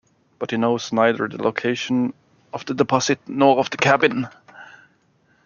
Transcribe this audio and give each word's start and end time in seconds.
But 0.39 0.49
he 0.49 0.57
knows 0.57 0.91
neither 0.91 1.27
the 1.27 1.43
location 1.43 2.15
of 2.53 2.65
the 2.65 2.73
deposit 2.73 3.19
nor 3.27 3.59
of 3.59 3.69
the 3.69 3.77
cabin. 3.77 4.27